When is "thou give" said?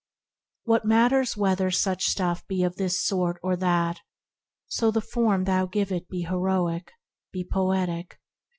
5.43-5.91